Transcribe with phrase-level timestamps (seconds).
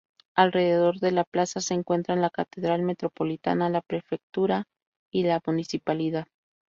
[0.35, 4.65] Alrededor de la plaza se encuentran la Catedral Metropolitana, la prefectura
[5.13, 6.25] y la municipalidad.